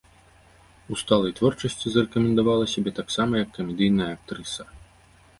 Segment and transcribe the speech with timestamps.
[0.93, 4.63] У сталай творчасці зарэкамендавала сябе таксама як камедыйная актрыса.